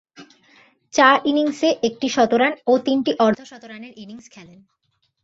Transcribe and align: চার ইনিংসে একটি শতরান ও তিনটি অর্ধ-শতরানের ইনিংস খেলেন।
চার 0.93 1.15
ইনিংসে 1.25 1.69
একটি 1.83 2.07
শতরান 2.09 2.53
ও 2.67 2.73
তিনটি 2.77 3.11
অর্ধ-শতরানের 3.19 3.93
ইনিংস 3.97 4.25
খেলেন। 4.29 4.59